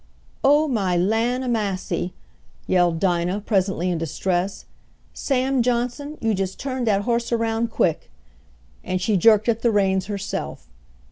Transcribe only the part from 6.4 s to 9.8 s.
turn dat hoss around quick," and she jerked at the